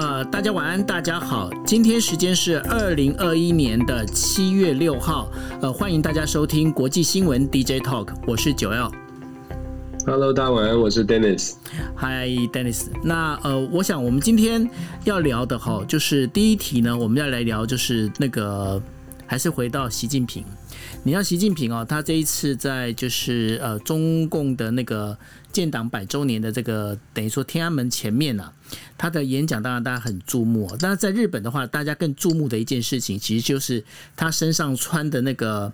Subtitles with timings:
[0.00, 5.28] 呃，大家晚安，大家好，今天时间是二零二一年的七月六号，
[5.60, 8.92] 呃，欢迎大家收听国际新闻 DJ Talk，我是九 L。
[10.06, 11.54] Hello，大家晚安，我是 Dennis。
[11.96, 12.86] Hi，Dennis。
[13.02, 14.70] 那呃，我想我们今天
[15.02, 18.80] 要聊的哈，就是第一题呢，我们要来聊就是那个，
[19.26, 20.44] 还是回到习近平。
[21.04, 25.16] 你像习近平哦，他这一次在就是呃中共的那个
[25.52, 28.52] 建党百周年的这个等于说天安门前面啊，
[28.96, 30.74] 他的演讲当然大家很注目。
[30.80, 33.84] 但是在日本的话，大家更注目的一件事情，其实就是
[34.16, 35.72] 他身上穿的那个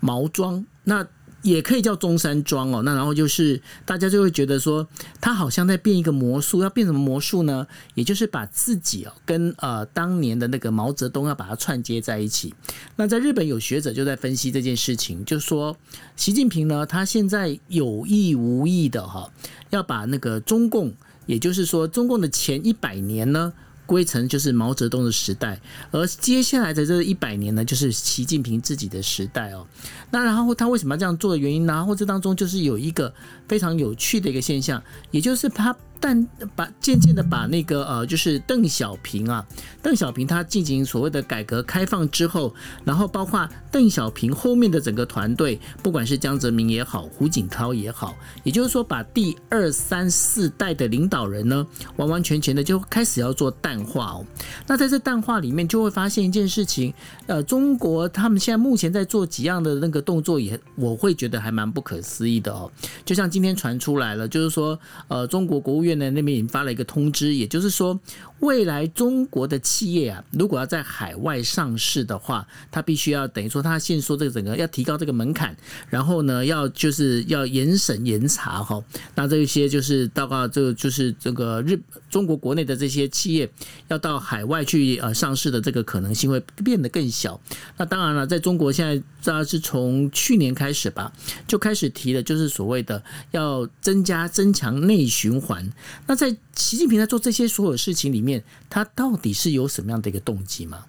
[0.00, 0.64] 毛装。
[0.84, 1.06] 那
[1.42, 4.86] 也可以叫中山装哦，那然后就是大家就会觉得说，
[5.20, 7.66] 他好像在变一个魔术，要变什么魔术呢？
[7.94, 12.54] 也就是把自己哦跟呃当年的那个毛泽东要把它串接在一起。
[12.96, 15.76] 那在日本有学者就在分析这件事情，就说
[16.16, 19.32] 习近平呢，他现在有意无意的哈，
[19.70, 20.92] 要把那个中共，
[21.26, 23.52] 也就是说中共的前一百年呢。
[23.90, 25.60] 归成就是毛泽东的时代，
[25.90, 29.66] 而接下来的这一百年呢，就是习近平自己的时代哦。
[30.12, 31.72] 那然后他为什么要这样做的原因呢？
[31.72, 33.12] 然后这当中就是有一个
[33.48, 39.46] 非常有趣的一个现象，也就是他但把渐渐的把那个呃，就是邓小平啊，
[39.82, 54.26] 邓小平他进行所谓的改革开放之后，然后包括邓小平后面的整个团队，不管是江泽民也好，胡锦涛也好，也就是说把第二三四代的领导人呢，完完全全的就开始要做淡化哦。
[54.66, 56.92] 那在这淡化里面，就会发现一件事情，
[57.26, 62.70] 呃，中国他们现在目前在做几样的那个动作，也我会觉得还蛮不可思议的哦。
[63.04, 67.98] 就像今天传出来了，就是说，呃，中国国务院呢那边已经发了一个通知，也就是说，
[68.40, 75.56] 未来中国的企业啊，如果要在海外上市的话，它必须要等于说，它先说这个整个要提高这个门槛，
[75.88, 78.82] 然后呢，要就是要严审严查哈。
[79.14, 83.50] 那这些就是到到这个就是这个日中国国内的这些企业
[83.88, 87.40] 要到海外去呃上市的这个可能性会变得更小。
[87.76, 91.12] 那当然了，在中国现在大概是从去年开始吧，
[91.46, 95.70] 就开始提的，就是所谓的要增加增强内循环。
[96.06, 100.84] 那在习近平在做这些所有事情里面，他到底是有什么样的一个动机吗？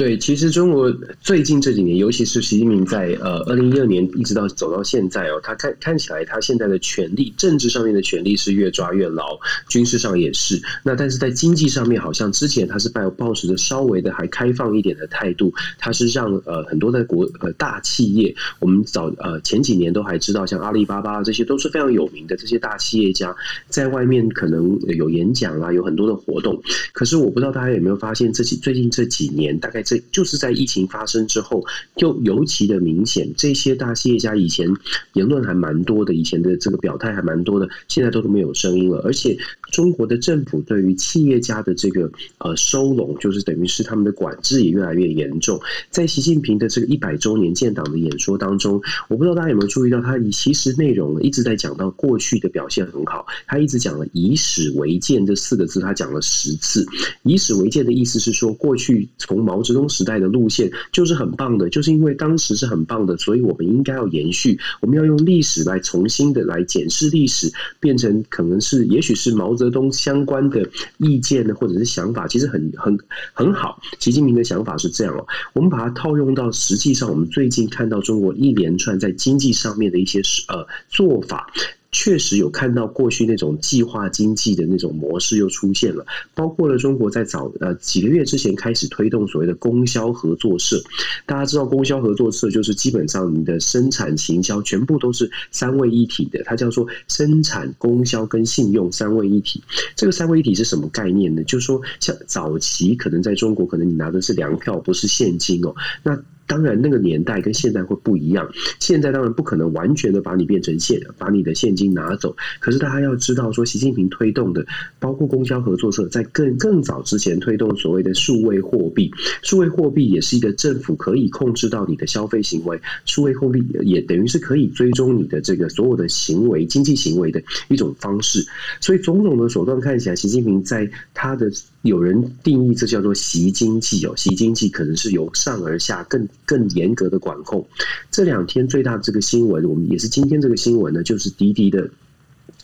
[0.00, 0.90] 对，其实中国
[1.20, 10.58] 最近这几年，尤其是习近平在呃二零一二年一直到走到现在哦，他看看起来他现在的权力，政治上面的权力是越抓越牢，军事上也是。
[10.82, 23.36] 那但是在经济上面，好像之前他是抱抱持着稍微的还开放一点的态度，他是让呃很多的国呃大企业，我们早呃前几年都还知道，像阿里巴巴这些都是非常有名的这些大企业家，
[23.68, 26.58] 在外面可能有演讲啊，有很多的活动。
[26.94, 29.84] 可是我不知道大家有没有发现，这几最近这几年大概。
[29.90, 31.64] 这就是在疫情发生之后，
[31.96, 33.28] 就尤其的明显。
[33.36, 34.68] 这些大企业家以前
[35.14, 38.98] 言论还蛮多的，以前的这个表态还蛮多的，现在都是没有声音了。
[39.04, 39.36] 而且
[39.72, 42.08] 中国的政府对于企业家的这个
[42.38, 45.60] 呃收拢，就是等于是他们的管制也越来越严重。
[45.90, 56.86] 在习近平的这个一百周年建党的演说当中，我不知道大家有没有注意到，他以其实内容一直在讲到过去的表现很好，他一直讲了以史为鉴这四个字，他讲了十次。
[57.24, 64.58] 以史为鉴的意思是说，过去从毛泽东时代的路线就是很棒的，就是因为当时是很棒的，所以我们应该要延续。
[64.80, 70.68] 我们要用历史来重新的来检视历史，变成可能是也许是毛泽东相关的
[70.98, 72.98] 意见呢，或者是想法，其实很很
[73.32, 73.80] 很好。
[73.98, 81.50] 习近平的想法是这样哦，我们把它套用到实际上，我们最近看到中国一连串在经济上面的一些呃做法。
[81.92, 90.80] 确实有看到过去那种计划经济的那种模式又出现了，包括了中国在早呃几个月之前开始推动所谓的供销合作社。
[91.26, 99.62] 大家知道供销合作社就是基本上你的生产、行销全部都是三位一体的，它叫做生产、供销跟信用三位一体。
[99.96, 101.42] 这个三位一体是什么概念呢？
[101.44, 105.74] 就是说像早期可能在中国，可能你拿的是粮票，不是现金哦。
[106.02, 108.50] 那当然，那个年代跟现在会不一样。
[108.80, 112.36] 现在当然不可能完全的把你变成现，把你的现金拿走。
[112.58, 114.66] 可是大家要知道，说习近平推动的，
[114.98, 119.08] 包括供销合作社，在更更早之前推动所谓的数位货币。
[119.42, 128.44] 数位货币也是一个政府可以控制到你的消费行为，数位货币也等于是可以追踪你的这个所有的行为、经济行为的一种方式。
[128.80, 131.48] 所以种种的手段看起来，习近平在他的
[131.82, 136.26] 有人定义这叫做“习经济”哦，习经济可能是由上而下更。
[136.44, 137.66] 更严格的管控。
[138.10, 141.88] 这两天最大这个新闻，我们也是今天这个新闻呢，就是滴滴的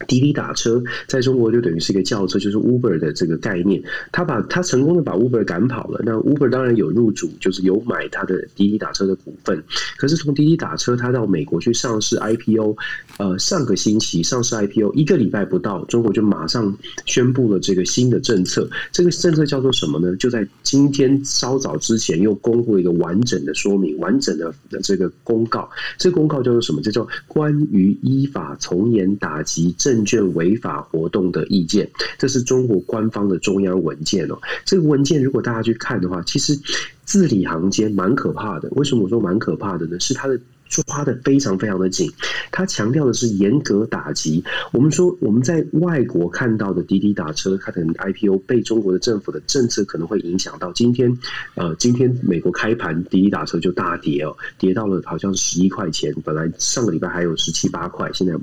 [0.07, 3.83] 滴滴打车在中国就等于是一个轿车，就是 Uber 的这个概念。
[4.13, 6.01] 他把他成功的把 Uber 赶跑了。
[6.05, 9.63] 那 Uber 当然有入主，就是有买他的滴滴打车的股份。
[9.97, 12.77] 可是从滴滴打车，他到美国去上市 IPO，
[13.19, 16.77] 呃，上个星期上市 IPO 一个礼拜不到，中国就马上
[17.07, 18.69] 宣布了这个新的政策。
[18.93, 20.15] 这个政策叫做什么呢？
[20.17, 24.53] 就在今天稍早之前又公布一个完整的说明，完整的
[24.83, 25.69] 这个公告。
[25.97, 26.83] 这个公告叫做什么？
[26.83, 29.75] 叫做关于依法从严打击。
[29.87, 31.89] 证券违法活动的意见，
[32.19, 34.37] 这是中国官方的中央文件哦。
[34.65, 36.59] 这个文件如果大家去看的话，其实
[37.05, 38.69] 字里行间蛮可怕的。
[38.73, 40.01] 为什么我说蛮可怕的呢？
[40.01, 40.41] 是它的。
[40.69, 42.11] 抓的非常非常的紧，
[42.51, 44.43] 他强调的是严格打击。
[44.73, 50.73] 我们说我们在外国看到的滴滴打车，它可能 IPO 被中国的政府的政策可能会影响到。
[50.73, 51.17] 今天，
[51.55, 58.35] 呃，今天美国开盘滴滴打车就大跌哦，跌到了好像十一块钱，本来上个礼拜还有十七八块，现在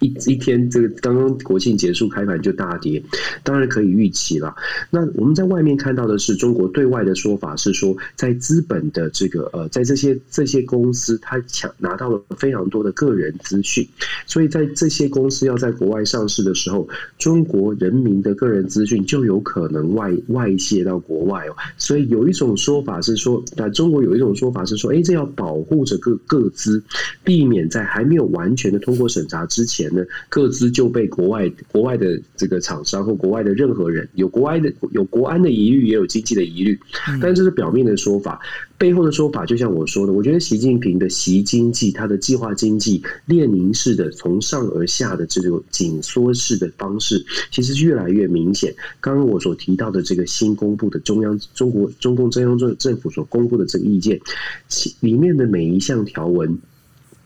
[0.00, 3.02] 一一天这个刚刚国庆结束开盘就大跌，
[3.42, 4.54] 当然可以预期了。
[4.90, 11.70] 那我们在外面看到的是中国对外的说法是说，在资本的这个呃，在这些这些公司，它抢。
[11.78, 13.86] 拿到了非常多的个人资讯，
[14.26, 16.88] 所以在这些公司要在国外上市的时候，
[17.18, 21.54] 中国人民的个人资讯就有可能外外泄到国外哦。
[21.76, 26.82] 所以有一种说法是说，那中国有一种说法是说，哎，这要保护着各各资，
[27.22, 36.78] 避免在还没有完全的通过审查之前呢，各自就被国外国外的这个厂商或国外的任何人有国外的有国安的疑虑，也有经济的疑虑，
[37.20, 38.40] 但这是表面的说法。
[38.78, 48.74] 背后的说法，就像我说的，我觉得习近平的习经济，他的计划经济，列宁式的从上而下的这种紧缩式的方式，其实越来越明显。
[49.00, 54.20] 刚刚我所提到的这个新公布的中央中国中共中央政政府所公布的这个意见，
[55.00, 56.58] 里面的每一项条文。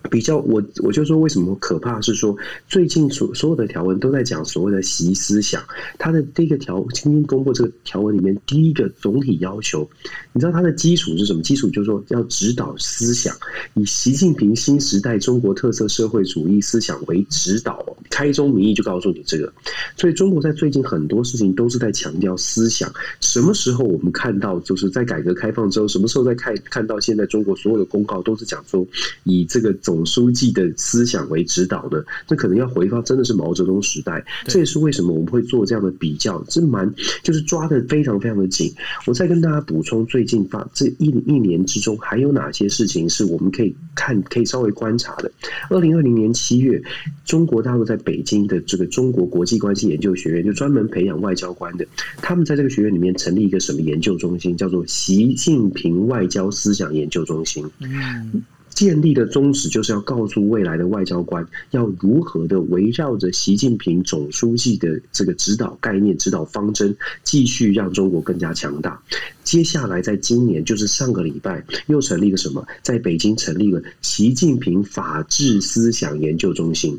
[0.08, 2.35] 比较我我就说为什么可怕是说
[2.67, 5.62] 最近所所有的条文都在讲所谓的习思想，
[5.99, 9.88] 它的第一个条今天公布这个条文里面第一个总体要求，
[10.32, 11.43] 你知道它的基础是什么？
[11.43, 13.37] 基础就是说要指导思想，
[13.75, 19.53] 以习近平新时代中国特色社会主义思想为指导，开宗明义就告诉你这个。
[19.99, 22.91] 所以中国在最近很多事情都是在强调思想。
[23.20, 28.87] 什么时候我们看到就是在改革开放之后，什么时候在看看到现在中国所有的公告都是讲说
[29.25, 29.76] 以这个。
[29.91, 34.25] 总书记的思想为指导的，那可能要回到真的是毛泽东时代。
[34.45, 36.95] 这也是为什么我们会做这样的比较，这蛮
[37.25, 38.73] 就是抓的非常非常的紧。
[39.09, 45.33] 我再跟大家补充，最近发这一一年之中，还有哪些事情是我们可以看、可以稍微观察的？
[45.71, 46.81] 二零二零年七月，
[47.25, 51.85] 中国大陆在北京的这个中国国际关系研究学院，就专门培养外交官的，
[52.23, 57.69] 他们在这个学院里面成立一个什么研究中心，叫做习近平外交思想研究中心。
[57.81, 58.45] 嗯。
[58.70, 69.02] 建立的宗旨就是要告诉未来的外交官，要如何的围绕着习近平总书记的这个指导概念、指导方针，继续让中国更加强大。
[69.50, 72.64] 接下来，在今年就是上个礼拜，又成立了什么？
[72.82, 76.97] 在北京成立了习近平法治思想研究中心。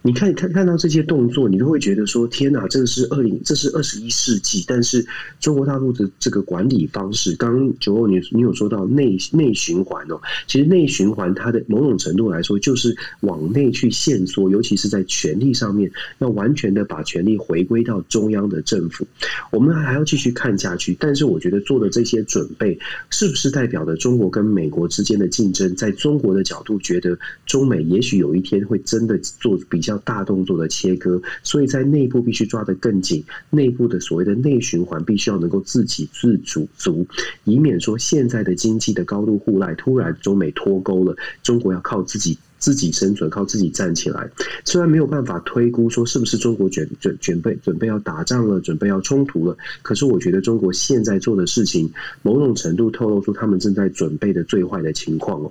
[0.00, 4.64] 你看，看看到这些动作，你都会觉得说：天哪，这个是二零，这是二十一世纪。
[4.66, 5.04] 但是
[5.40, 11.10] 中国大陆的这个管理方式，刚刚九欧你你有说到内内循环哦，其实内循。
[11.10, 19.04] 环它的某种程度来说，就是往内去限缩，尤其是在权力上面，要完全的把权力回归到中央的政府。
[19.50, 22.78] 我们还要继续看下去，但是我觉得做的这些准备，
[23.10, 25.74] 是不是代表着中国跟美国之间的竞争？
[25.74, 37.04] 在中国的角度，觉得中美也许有一天会真的做比较大动作的切割，所以在内部必须抓得更紧，内部的所谓的内循环必须要能够自给自足，足
[37.44, 41.00] 以免说现在的经济的高度互赖，突然中美脱钩。
[41.00, 44.30] 了，中国要靠自己自己生存，靠自己站起来。
[44.64, 55.50] 虽然没有办法推估说是不是中国准准准备准备要打仗了，准备要冲突了，可是我觉得中国现在做的事情，某种程度透露出他们正在准备的最坏的情况哦。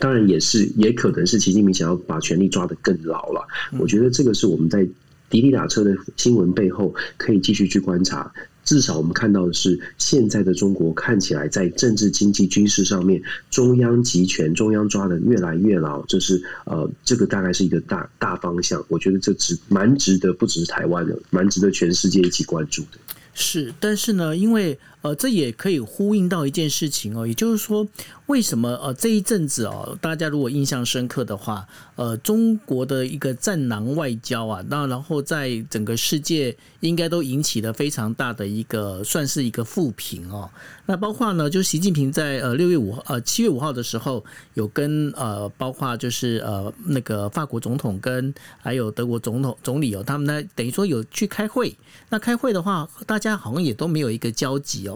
[0.00, 3.46] 当然，也是也可能是习近平想要把权力抓得更牢了。
[3.78, 4.88] 我觉得这个是我们在
[5.28, 8.32] 滴滴打车的新闻背后可以继续去观察。
[8.64, 16.04] 至少我们看到的是，现在的中国看起来在政治、经济、军事上面，中央集权，中央抓的越来越牢。
[16.06, 18.84] 这是呃，这个大概是一个大大方向。
[18.88, 22.98] 我觉得这值蛮值得，不只是台湾的，蛮值得全世界一起关注的。
[23.34, 27.86] 是，但是呢，因为呃，这也可以呼应到一件事情哦，也就是说，
[28.26, 31.66] 为什么呃这一阵子哦，大家如果印象深刻的话，
[31.96, 40.48] 呃，中国的一个战狼外交啊，那然后在整个世界应该都引起了非常大的一个算是一个负评哦。
[40.86, 51.76] 那包括呢，就习近平在呃六月五呃七月五号的时候，有跟呃包括就是呃那个法国总统跟还有德国总统总理哦，他们呢等于说有去开会。
[52.08, 54.91] 那开会的话，大家好像也都没有一个交集哦。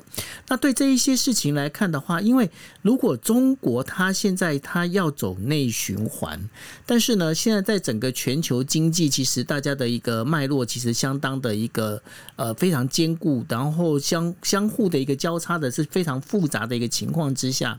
[0.49, 2.50] 那对这一些事情来看的话，因为
[2.83, 6.49] 如果中国它现在它要走内循环，
[6.85, 12.03] 但是呢，现在在整个全球经济，其实大家的一个脉络其实相当的一个
[12.37, 17.79] 呃非常坚固，然后相相互的一个交叉的是非常复杂的一个情况之下，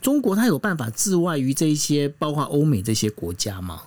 [0.00, 3.82] 中国它有办法自外于这一些包括欧美这些国家吗？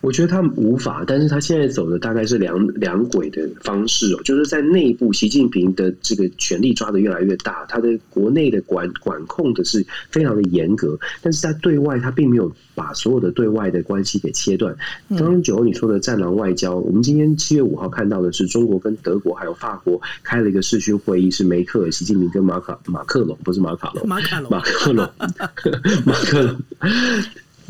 [0.00, 14.74] 我觉得他们无法，但是他现在走的大概是两两轨的方式哦，就是在内部，习近平的这个权力抓的越来越大，他的国内的管管控的是非常的严格，但是在对外，他并没有把所有的对外的关系给切断。
[15.10, 25.08] 刚刚九欧你说的战狼外交，我们今天七月五号看到的是中国跟德国还有法国开了一个视讯会议，是梅克尔、习近平跟马卡马克龙，不是马卡龙，马卡龙，马克龙，
[26.04, 26.56] 马克龙。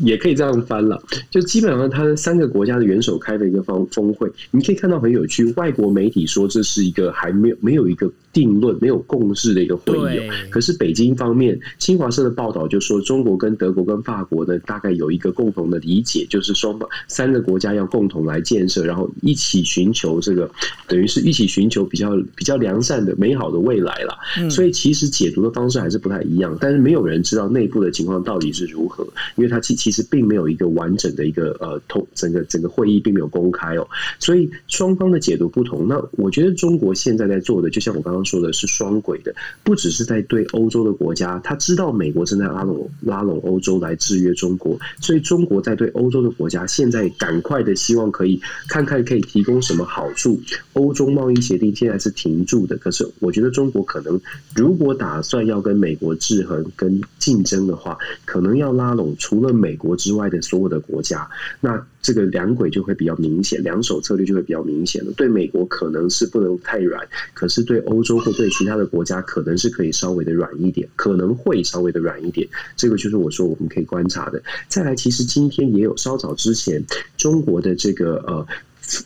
[0.01, 5.45] 也可以这样翻了，就基本上他三个国家的元首开的一个峰峰会，你可以看到很有趣。
[5.53, 10.19] 外国媒体说这是一个还没有没有一个定论、没有共识的一个会议。
[10.49, 20.49] 可是北京方面，新华社的报道就说，中国跟德国跟法国呢，大概有一个共同的理解，就是双方三个国家要共同来建设，然后一起寻求这个，
[20.87, 24.17] 等于是一起寻求比较比较良善的、美好的未来了。
[24.49, 29.91] 所以其实解读的方式还是不太一样，但是没有人知道内部的情况到底是如何，因为它其其。
[29.91, 33.85] 其实并没有一个完整的一个呃通整个整个会议并没有公开哦，
[34.19, 35.85] 所以双方的解读不同。
[35.85, 50.39] 那我觉得中国现在在做的，就像我刚刚说的是双轨的，不只是在对欧洲的国家，他知道美国正在拉拢拉拢欧洲来制约中国，所以中国在对欧洲的国家现在赶快的希望可以看看可以提供什么好处。
[50.71, 54.17] 欧洲贸易协定现在是停住的，可是我觉得中国可能
[54.55, 59.75] 如果打算要跟美国制衡跟竞争的话，可能要拉拢除了美。
[59.81, 61.27] 国之外的所有的国家，
[61.59, 65.11] 那这个两轨就会比较明显，两手策略就会比较明显了。
[65.13, 72.47] 对美国可能是不能太软，可是对欧洲或对其他的国家，可能是可以稍微的软一点，可能会稍微的软一点。
[72.75, 74.41] 这个就是我说我们可以观察的。
[74.67, 76.83] 再来，其实今天也有稍早之前，
[77.17, 78.45] 中国的这个呃。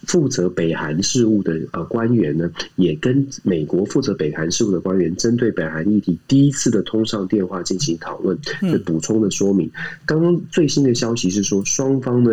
[0.08, 9.70] 负责北韩事务的呃官员呢，也跟美国负责北韩事务的官员针对北韩议题第一次的通上电话进行讨论，的补充的说明。
[10.06, 12.32] 刚刚最新的消息是说，双方呢。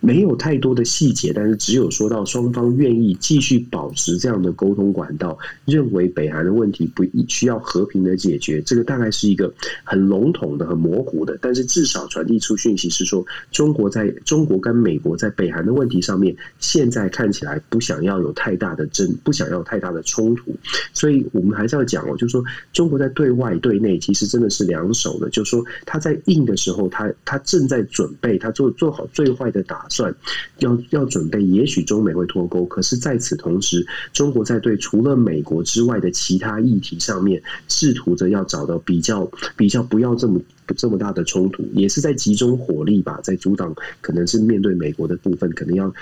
[0.00, 9.52] 没有太多的细节，但是只有说到双方愿意继续保持这样的沟通管道，认为北韩的问题不需要和平的解决，这个大概是一个
[9.82, 20.54] 很笼统的、很模糊的，但是至少传递出讯息是说，中国在中国跟美国在北韩的问题上面，现在看起来不想要有太大的争，不想要太大的冲突，
[20.92, 29.87] 所以我们还是要讲哦，就是说中国在对外对内其实真的是两手的，就是说他在硬的时候，他他正在准备，他做做好最坏的打。
[29.88, 30.14] 算
[30.58, 32.64] 要要准备，也许中美会脱钩。
[32.66, 40.40] 可是，在此同时，中国在对除了美国之外的其他议题上面，试图着要找到比较比较不要这么
[40.76, 45.92] 这么大的冲突，也是在集中火力吧，在阻挡可能是面对美国的部分，可能要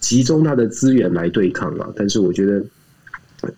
[0.00, 1.92] 集中他的资源来对抗啊。
[1.96, 2.64] 但是，我觉得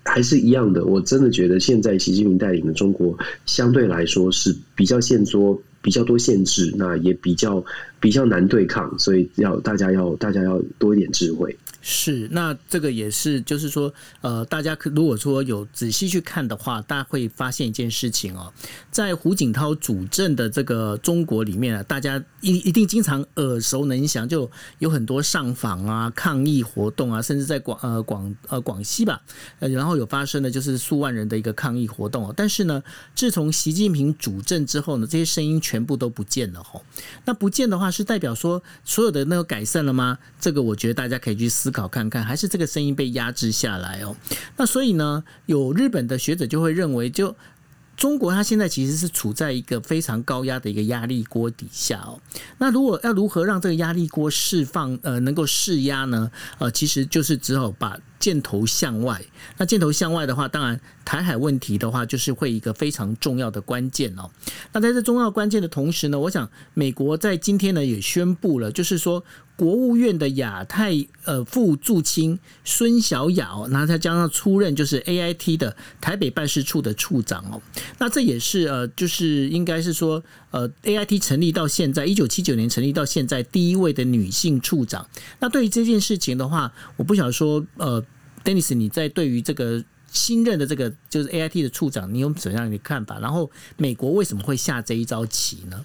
[0.04, 0.84] 还是一样的。
[0.84, 5.60] 我真的觉得，现在习近平带领的中国相对来说是比较现缩。
[5.86, 7.64] 比较多限制，那也比较
[8.00, 11.56] 比较难对抗，所以要大家要大家要多一点智慧。
[11.88, 18.52] 是，那这个也是，就是说，呃，大家可如果说有仔细去看的话，大家会发现一件事情哦，
[18.90, 24.50] 在胡锦涛主政的这个中国里面啊，大家一一定经常耳熟能详，就
[24.80, 29.22] 有很多上访啊、抗议活动啊，甚至在广呃广呃广西吧，
[29.60, 32.34] 然后有发生的就是数万人的一个抗议活动哦。
[32.36, 32.82] 但是呢，
[33.14, 36.82] 自从习近平主政之后呢，这些声音全部都不见了吼。
[37.26, 40.18] 那不见的话，是代表说所有的那个改善了吗？
[40.40, 41.75] 这个我觉得大家可以去思考。
[41.76, 44.16] 考看看，还是这个声音被压制下来哦。
[44.56, 47.36] 那所以呢，有日本的学者就会认为，就
[47.94, 52.18] 中国它现在其实是处在一个非常高压的一个压力锅底下哦。
[52.56, 56.30] 那如果要如何让这个压力锅释放，呃，能够释压呢？
[56.58, 57.98] 呃，其实就是只好把。
[58.26, 59.24] 箭头向外，
[59.56, 64.28] 那箭头向外的话，当然台海问题的话，就是会一个非常重要的关键哦。
[64.72, 69.22] 那在这重要关键的同时呢，我想美国在今天呢也宣布了，就是说
[69.54, 70.92] 国务院的亚太
[71.24, 77.62] 呃副驻青孙小雅哦，然后他加上出任就是 A I T 的台北办事处的处长哦，
[77.98, 85.08] 那这也是呃就是应该是说呃 A I T 成立到现在一九七九年成立到现在第一位的女性处长。
[85.38, 88.02] 那对于这件事情的话，我不想说呃
[88.46, 93.18] ，Dennis 你在对于这个新任的这个就是 A I T 的处长，你有怎样的看法？
[93.18, 95.84] 然后美国为什么会下这一招棋呢？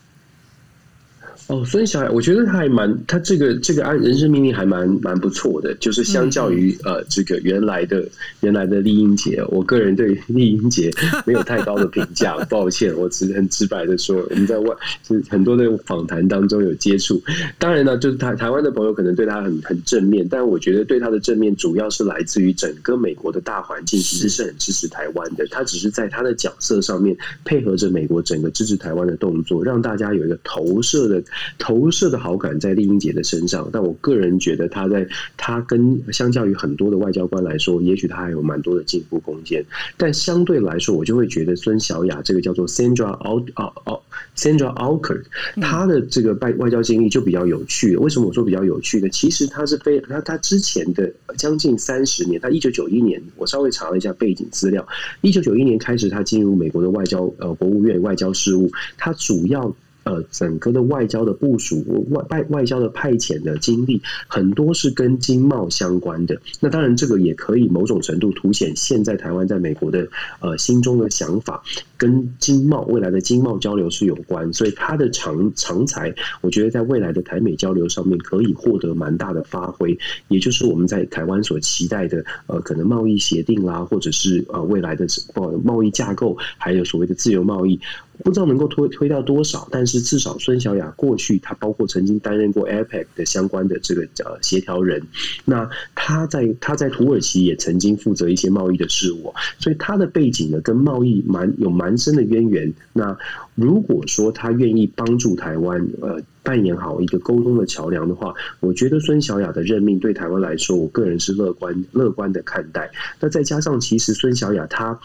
[1.52, 8.08] 哦，所以小孩，我觉得他还蛮，他这个这个按人生命令还蛮蛮不错的，就是相较于呃这个原来的
[8.40, 10.90] 原来的丽英姐，我个人对丽英姐
[11.28, 17.22] 没有太高的评价，抱歉，我只很直白的说，我们在外就是很多的访谈当中有接触，
[17.60, 31.22] 当然呢，就是台台湾的朋友可能对他很很正面，但我觉得对他的正面主要是来自于整个美国的大环境其实是很支持台湾的，他只是在他的角色上面配合着美国整个支持台湾的动作，让大家有一个投射的。
[31.58, 35.08] 投射的好感在丽英姐的身上，但我个人觉得她在
[35.38, 39.64] 她跟相较于很多的外交官来说，也许她还有蛮多的进步空间。
[39.98, 44.02] 但相对来说，我就会觉得孙小雅这个叫做 Sandra Al
[44.36, 45.22] Sandra Alker，
[45.62, 47.96] 她的这个外外交经历就比较有趣。
[47.98, 49.10] 为什么我说比较有趣呢？
[49.10, 54.86] 其实她是非她她之前的将近三十年，她一九九一年，我稍微查了一下背景资料，
[55.22, 59.76] 一九九一年开始，她进入美国的外交呃国务院外交事务，她主要。
[60.04, 66.40] 呃，整个的外交的部署、外外外交的派遣的经历，很多是跟经贸相关的。
[66.60, 70.08] 那当然，这个也可以某种程度凸显现在台湾在美国的
[70.40, 71.62] 呃心中的想法，
[71.98, 74.52] 跟经贸未来的经贸交流是有关。
[74.54, 79.96] 所以他的长长才，我觉得在未来的台美交流上面可以获得蛮大的发挥。
[80.30, 85.06] 也就是我们在台湾所期待的呃，可能贸易协定啦，或者是呃未来的
[85.36, 87.80] 贸贸易架构，还有所谓的自由贸易。
[88.24, 95.02] 不知道能够推推到多少，但是至少孙小雅过去，她包括曾经担任过 APEC 的相关的这个呃协调人，
[95.46, 102.72] 那她在她在土耳其也曾经负责一些贸易的事务，所以她的背景呢跟贸易蛮有蛮深的渊源。
[102.94, 103.18] 那
[103.56, 112.92] 如果说她愿意帮助台湾，呃，扮演好一个沟通的桥梁的话，我觉得孙小雅的任命对台湾来说，我个人是乐观乐观的看待。
[113.20, 115.00] 那再加上其实孙小雅她。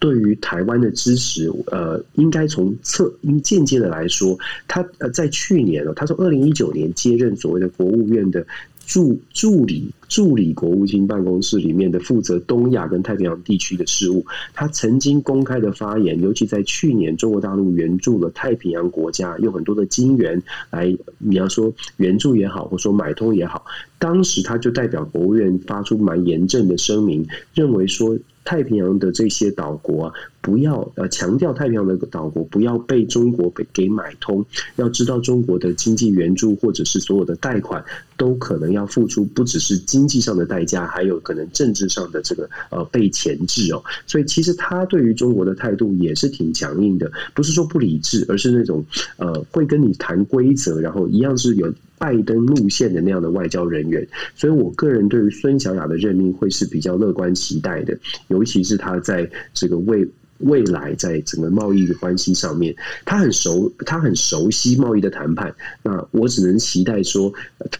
[0.00, 3.12] 对于台湾的支持，呃，应该从侧
[3.44, 8.44] 间接的来说，他呃在去年哦，他从二零一九年接任所谓的国务院的
[8.86, 23.64] 助助理助理国务卿办公室里面的负责东亚跟太平洋地区的事务，他曾经公开的发言，尤其在去年中国大陆援助了太平洋国家，用很多的金元来，你要说援助也好，或说买通也好，
[23.98, 28.18] 当时他就代表国务院发出蛮严正的声明，认为说。
[28.44, 34.44] 太平洋的这些岛国，不要呃强调太平洋的岛国不要被中国给给买通。
[34.76, 37.84] 要知道，中国的经济援助或者是所有的贷款，
[38.16, 43.82] 都可能要付出不只是经济上的代价，还有可能政治上的这个呃被钳制哦。
[44.06, 48.84] 所以，其实他对于中国的态度也是挺强硬的，不是说不理智，而是那种
[49.18, 51.72] 呃会跟你谈规则，然后一样是有。
[52.00, 57.94] 拜登路线的那样的外交人员，所以我个人对于孙小雅的任命会是比较乐观期待的，
[58.28, 60.08] 尤其是他在这个为
[60.40, 62.74] 未来在整个贸易的关系上面，
[63.04, 65.54] 他很熟，他很熟悉贸易的谈判。
[65.82, 67.32] 那我只能期待说，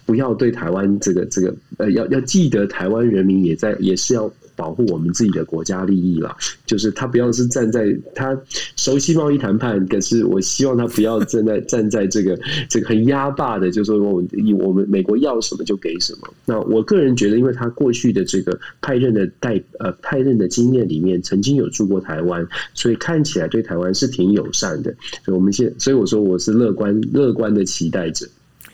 [0.05, 4.31] 不要对台湾这个这个呃，要要记得台湾人民也在也是要。
[4.61, 8.39] 保护我们自己的国家利益了，就是他不要是站在他
[8.75, 14.23] 熟悉贸易谈判，可是我希望他不要站在 站在这个这个很压霸的，就是说我
[14.59, 16.31] 我们美国要什么就给什么。
[16.45, 24.93] 那我个人觉得，因为他过去的这个派任的代呃派任的经验里面，曾经有住过台湾，所以看起来对台湾是挺友善的。
[25.25, 28.27] 所以我们现所以我说我是乐观乐观的期待者。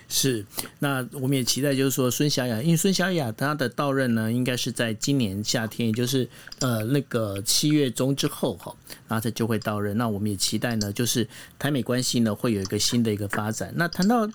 [0.10, 0.46] 是，
[0.80, 6.28] 那我们也期待，就是说孙小雅，因为孙小雅她的到任呢，应该是在今年夏天，也就是
[6.60, 8.74] 呃那个七月中之后哈，
[9.08, 9.98] 然后她就会到任。
[9.98, 11.28] 那我们也期待呢，就是
[11.60, 13.74] 台美关系呢会有一个新的一个发展。
[13.76, 14.26] 那谈到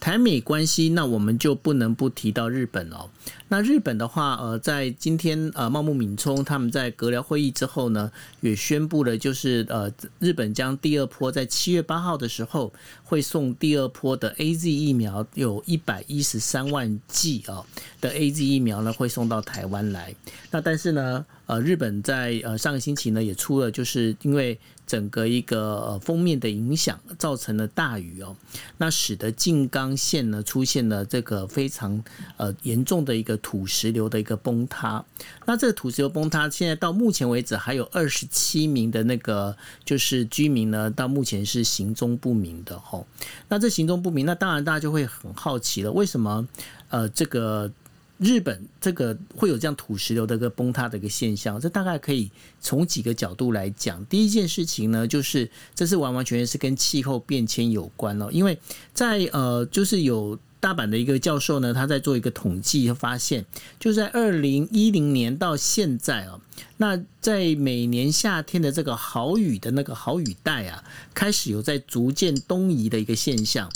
[0.00, 3.08] 台美关系，那我们就不能不提到日本哦。
[3.48, 17.64] 那日本的话，呃，在今天呃，茂木敏充他们在阁僚会议之后呢，也宣布了，就是呃，日本将第二波在七月八号的时候会送第二波的 A Z 疫苗，有一百一十三万剂啊
[18.00, 20.14] 的 A Z 疫苗呢会送到台湾来。
[20.50, 28.36] 那但是呢，呃，日本在呃上个星期呢也出了，就是因为整个一个呃封面的影响，造成了大雨哦，
[28.78, 32.02] 那使得静冈县呢出现了这个非常
[32.36, 35.04] 呃严重的一个土石流的一个崩塌。
[35.46, 43.06] 那这个土石流崩塌，现在到目前为止还有二十七名的那个就是居民呢，到目前是行踪不明的吼。
[43.48, 46.46] 那这行踪不明，那当然大家就会很好奇了，为什么
[46.90, 47.70] 呃这个？
[48.18, 54.04] 日本这个会有这样土石流的一个崩塌的一个现象，这大概可以从几个角度来讲。
[54.06, 58.58] 第一件事情呢，就是这是完完全全是跟气候变迁有关了，因为
[58.92, 63.44] 在呃，就是有大阪的一个教授呢，他在做一个统计，发现
[63.78, 66.40] 就在二零一零年到现在啊。
[66.76, 73.70] 那在每年夏天的这个好雨的那个好雨带啊，开始有在逐渐东移的一个现象，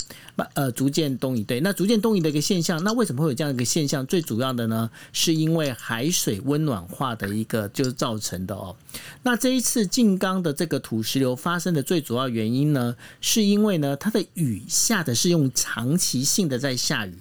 [0.53, 1.43] 呃，逐渐东移。
[1.43, 4.05] 对，那逐渐东移的一个现象，那为什么会有这样一个现象？
[4.05, 8.75] 最主要的呢，是因为海水温暖化的一个就是造成的哦。
[9.23, 17.15] 那这一次静冈的这个土石流发生的最主要原因呢，是因为呢，它的雨下的是用长期性的在下雨。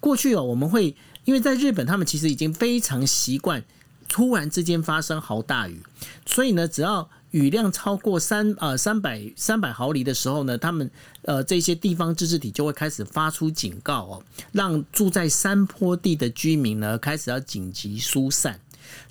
[0.00, 3.64] 过去哦，我们会因为在日本，他们其实已经非常习惯。
[4.06, 5.80] 突然之间发生好大雨，
[6.24, 10.88] 所以呢，只要雨量超过三呃三百三百毫米的时候呢，他们
[11.22, 18.60] 呃这些地方自治体就会开始发出警告哦，让住在山坡地的居民呢开始要紧急疏散。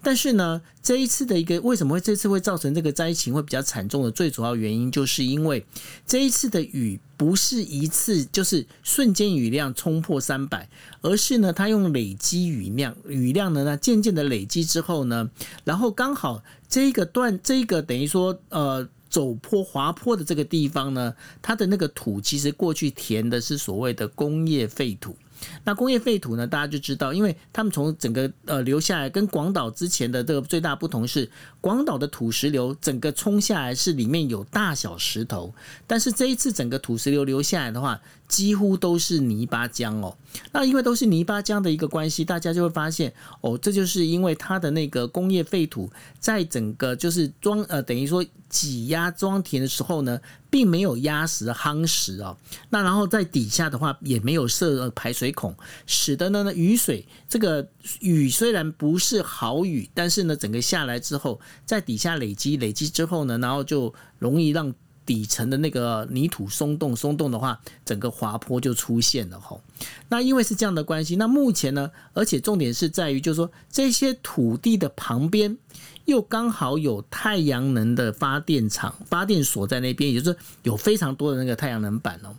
[0.01, 5.65] 但是呢，这一次的一个为什么会这次会造成这个灾情会比较惨重的最主要原因，就是因为
[6.05, 10.69] 这一次的雨不是一次就是瞬间雨量冲破三百，
[11.01, 15.29] 而是呢，它用累积雨量，雨量呢，那渐渐的累积之后呢，
[15.63, 25.15] 然后刚好这个段这个等于说呃走坡滑坡的这个地方呢，它的那个土其实过去填的是所谓的工业废土。
[25.63, 26.45] 那工业废土呢？
[26.45, 31.29] 大家就知道，因为他们从整个呃流下来，跟广岛之前的这个最大不同是，
[31.61, 35.53] 广岛的土石流整个冲下来是里面有大小石头，
[35.87, 37.99] 但是这一次整个土石流流下来的话。
[38.25, 40.17] 几乎都是泥巴浆哦，
[40.53, 45.87] 那因为都是泥巴浆的一个关系，大家就会发现哦，这就是因为它的那个工业废土
[46.19, 52.37] 在整个就是装呃，等于说挤压装填的时候呢，并没有压实夯实哦，
[52.69, 55.55] 那然后在底下的话也没有设排水孔，
[55.87, 57.67] 使得呢雨水这个
[58.01, 64.71] 雨虽然不是好雨，但是呢整个下来之后，在底下累积累积之后呢，然后就容易让。
[65.05, 69.61] 底层的那个泥土松动，松动的话，整个滑坡就出现了吼。
[70.07, 75.57] 那因为是这样的关系，那目前呢，而且重点是在于，就是说这些土地的旁边。
[76.05, 82.35] 又刚好有太阳能的发电厂、发电所在那边，也就是有非常多的那个太阳能板哦。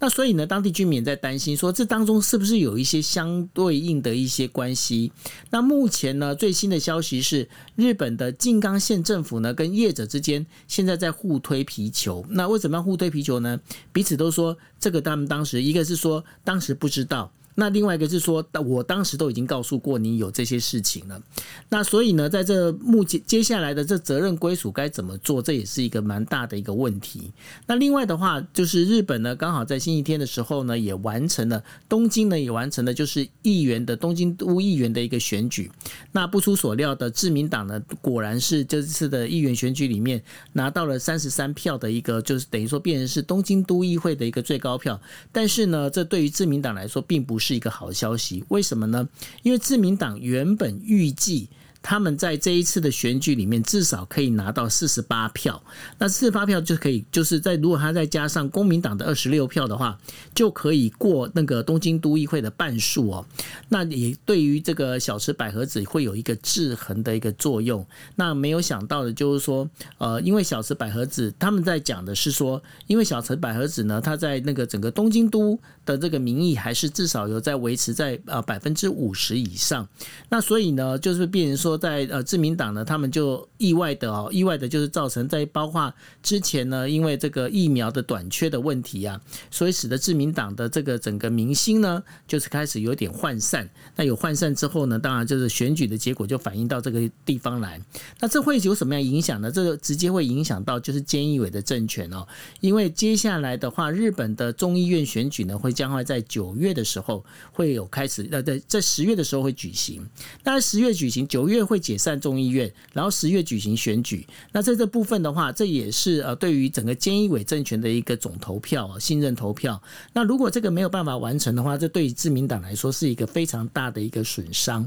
[0.00, 5.12] 那所以呢，当地居民在担心说，这当中是不是有一些相对应的一些关系？
[5.50, 12.26] 那目前呢，最新的消息是，日本的静冈县政府呢，跟业者之间现在在互推皮球。
[12.30, 13.60] 那为什么要互推皮球呢？
[13.92, 17.32] 彼此都说，这个他们当时一个是说，当时不知道。
[17.56, 21.22] 那另外一个是说，我当时都已经告诉过你有这些事情了。
[21.68, 27.30] 那所以呢，在这目前接下来的这责任归属该怎么做，这也是一个蛮大的一个问题。
[27.66, 35.70] 那另外的话，就是日本呢，刚好在星期天的时候呢，也完成了东京呢也完成了就是议员的东京都议员的一个选举。
[36.10, 40.20] 那不出所料的，自民党呢果然是这次的议员选举里面
[40.54, 45.00] 拿到了三十三票的一个，就是等于说变成是东京都议会的一个最高票。
[45.30, 47.43] 但是呢，这对于自民党来说并不是。
[47.44, 49.06] 是一个好消息，为什么呢？
[49.42, 51.50] 因为自民党原本预计。
[51.86, 55.62] 他们在这一次的选举里面至少可以拿到四十八票，
[55.98, 59.98] 那四十八票就可以，就是在如果他再加上公民党的二十六票的话，
[60.34, 63.26] 就可以过那个东京都议会的半数哦。
[63.68, 67.86] 那也对于这个小池百合子会有一个制衡的一个作用。
[68.16, 69.68] 那没有想到的就是说，
[69.98, 79.86] 呃，因为小池百合子他们在讲的是说，因为小池百合子呢，他在那个整个东京都的这个民意还是至少有在维持在呃百分之五十以上。
[80.30, 81.73] 那所以呢，就是变成说。
[81.76, 93.68] 在呃，自民党呢，他们就意外的哦，意外的就是造成在包括之前呢，因为这个疫苗的短缺的问题啊，所以使得自民党的这个整个民心呢，就是开始有点涣散。
[93.96, 97.80] 那有涣散之后呢，当然就是选举的结果就反映到这个地方来。
[98.20, 99.50] 那这会有什么样影响呢？
[99.50, 102.26] 这个直接会影响到就是菅义伟的政权哦，
[102.60, 110.06] 因为接下来的话，日本的众议院选举呢，会将会在九月的时候会有开始，呃，在在十月的时候会举行。
[110.44, 111.63] 那十月举行，九月。
[111.64, 114.26] 会解散众议院，然后十月举行选举。
[114.52, 119.80] 那在这部分的话，这也是呃对于整个菅义伟政权的一个总投票、信任投票。
[120.12, 124.86] 那如果这个没有办法完成的话，这对于自民党来说是一个非常大的一个损伤。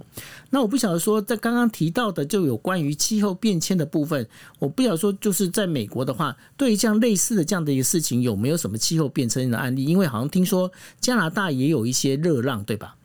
[0.50, 4.28] 那我不晓得说，在刚刚提到的就有关于气候变迁的部分，
[4.60, 9.86] 我不晓得说就是在美国的话，对于这样类似的这样的一个事情，有没有什么气候变迁的案例？
[9.86, 12.97] 因为好像听说加拿大也有一些热浪，对吧？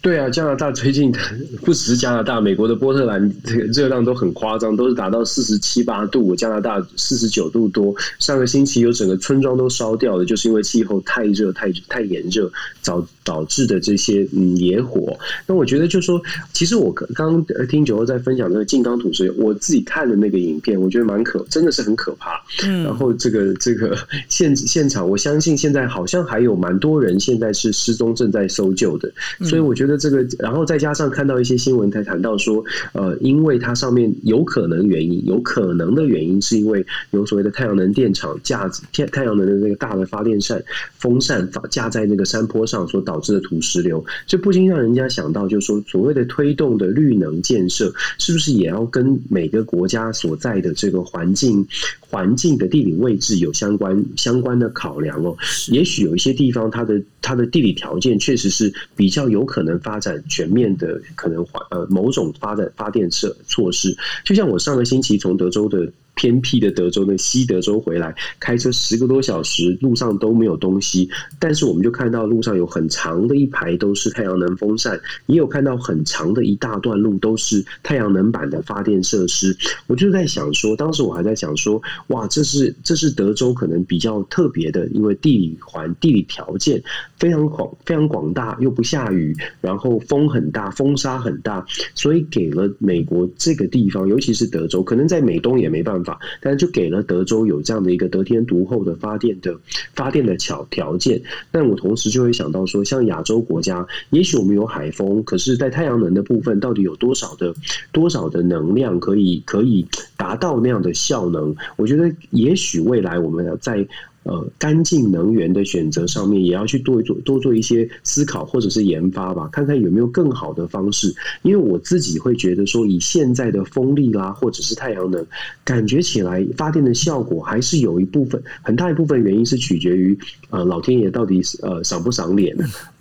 [0.00, 1.12] 对啊，加拿大最近
[1.64, 7.92] 不只是加拿大，美国的波特兰这个热量都很夸张，都是达到四十七八度，加拿大四十九度多。
[8.20, 12.50] 上个星期有整个村庄都烧掉了，就是因为气候太热、太太炎热
[12.84, 15.18] 导导致的这些嗯野火。
[15.46, 22.40] 那我觉得就说，其实我刚刚听九欧在分享那个金刚土石，我自己看的那个影片，我觉得蛮可，真的是很可怕。
[22.64, 29.87] 嗯，然后这个这个现现场，我相信现在好像还有蛮多人现在是失踪，正在搜救的，所以我觉得。
[29.88, 40.62] 那这个，然后再加上看到一些新闻，才谈到说，呃，因为它上面有可能原因，有可能的原因，是因为有所谓的太阳能电厂架太太阳能的那个大的发电扇
[40.98, 51.66] 风扇架在那个山坡上所导致的土石流，这不禁让人家想到，就是说，所谓的推动的绿能建设，是不是也要跟每个国家所在的这个环境
[52.00, 55.34] 环境的地理位置有相关相关的考量哦？
[55.68, 59.77] 也许有一些地方，它的它的地理条件确实是比较有可能。
[59.80, 65.90] 发展全面的可能，呃，某种发展发电设措施，就像我上个星期从德州的。
[66.18, 71.08] 偏僻的德州的西德州回来，开车十个多小时，路上都没有东西。
[71.38, 79.56] 但是我们就看到路上有很长的一排都是太阳能风扇，也有看到很长的一大段路都是太阳能板的发电设施。
[79.86, 86.82] 我就在想说，当时我还在想说，哇，这是这是德州可能比较特别的，因为地理环地理条件
[87.16, 96.07] 非常广非常广大，又不下雨，然后风很大，风沙很大，所以给了美国这个地方，尤其是德州，可能在美东也没办法。
[96.40, 99.58] 但是就给了德州有这样的一个得天独厚的发电的
[99.94, 107.54] 发电的条条件，但我同时就会想到说，像亚洲国家，也许我们有海风，可是，在太阳能的部分，到底有多少的
[107.90, 111.54] 多少的能量可以可以达到那样的效能？
[111.76, 113.86] 我觉得，也许未来我们要在。
[114.24, 121.14] 呃，干净能源的选择上面也要去多做多做一些思考或者是研发吧，看看有没有更好的方式。
[121.42, 125.24] 因为我自己会觉得说，以现在的风力啦，或者是太阳能，
[125.64, 130.18] 感觉起来发电的效果还是有一部分很大一部分原因是取决于
[130.50, 132.54] 呃老天爷到底呃赏不赏脸。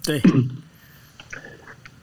[0.06, 0.22] 对，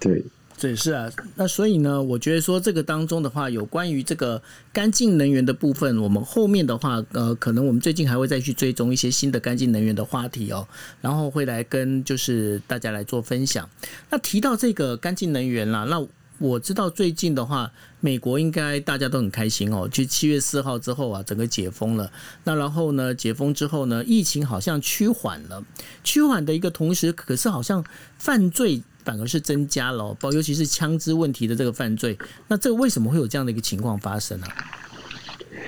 [0.00, 0.22] 对。
[0.64, 4.40] 对，是啊，那所以呢，我觉得说这个当中的话，有关于这个
[4.72, 10.66] 干净能源的部分，我们后面的话，呃，可能我们最近还会再去追踪一些新的干净能源的话题哦，
[11.02, 13.68] 然后会来跟就是大家来做分享。
[14.08, 16.02] 那提到这个干净能源啦，那
[16.38, 22.10] 我知道最近的话，美国应该大家都很开心哦，就七月四号之后啊，整个解封了。
[22.44, 25.62] 那然后呢，解封之后呢，疫情好像趋缓了，
[26.02, 27.84] 趋缓的一个同时，可是好像
[28.16, 28.82] 犯罪。
[29.04, 32.16] 反而是增加了，包尤其是枪支问题的这个犯罪。
[32.48, 34.46] 那这个为什么会有这样的一个情况发生呢？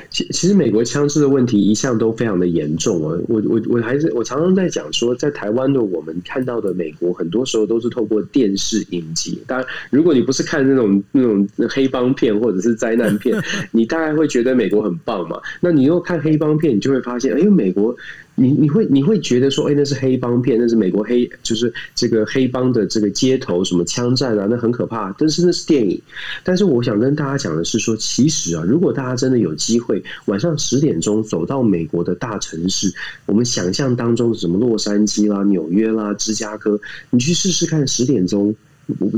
[0.09, 3.19] 其其实美国枪支的问题一向都非常的严重啊！
[3.29, 9.43] 我我我还是我常常在讲说，在台湾的我们看到的美国，很多时候都是透过电视影集。
[9.47, 13.37] 当然，如果你不是看那种那种黑帮片或者是灾难片，
[13.73, 15.41] 你大概会觉得美国很棒嘛。
[15.61, 17.95] 那你又看黑帮片，你就会发现，哎，美国。
[18.39, 25.11] 你你会你会觉得说，哎，那是黑帮片，那是美国黑，就是这个黑帮的这个街头什么枪战啊，那很可怕。
[25.19, 26.01] 但是那是电影。
[26.45, 32.93] 但是我想跟大家讲的是说，其实啊，如果大家真的有机会晚上十点钟走到美国的大城市，
[33.25, 36.79] 我们想象当中的什么洛杉矶啦、纽约啦、芝加哥，
[37.11, 38.55] 你去试试看十点钟。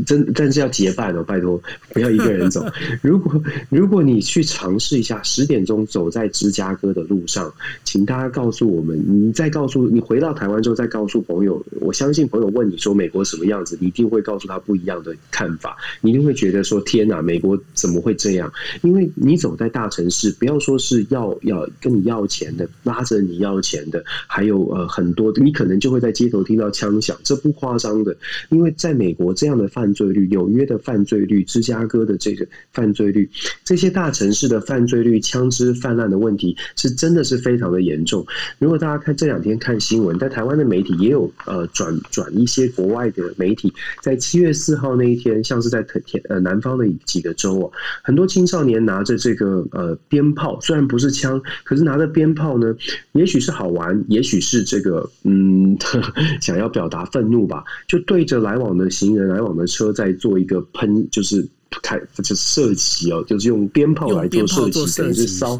[0.07, 1.61] 真，但是要结伴哦，拜托，
[1.92, 2.64] 不要一个人走。
[3.02, 7.52] 如果如果你去尝试一下，十点钟走在芝加哥的路上，
[7.85, 18.50] 请大家告诉我们，你再告诉你回到台湾之后再告诉朋友，我相信朋友问你说美国什么样子，你一定会告诉他不一样的看法，你一定会觉得说天哪，美国怎么会这样？
[18.81, 28.16] 因为你走在大城市，不要说是要要跟你要钱的，拉着你要钱的，还有呃很多，你可能就会在街头听到枪响，这不夸张的，
[28.48, 29.58] 因为在美国这样。
[29.59, 33.29] 的犯罪率，纽约的犯罪率，芝加哥的这个犯罪率，
[33.64, 38.25] 这些大城市的犯罪率、枪支泛滥的问题，是真的是非常的严重。
[38.61, 52.75] 如果大家看这两天看新闻，在台湾的媒体也有呃转转一些国外的媒体，在七月四号那一天，像是在田呃南方的几个州哦，很多青少年拿着这个呃鞭炮，虽然不是枪，可是拿着鞭炮呢，
[53.12, 55.77] 也许是好玩，也许是这个嗯
[56.40, 59.47] 想要表达愤怒吧，就对着来往的行人来往。
[59.48, 61.48] 往的车在做一个喷，就是
[61.82, 65.58] 开就是射击哦，就是用鞭炮来做射击，等于是烧。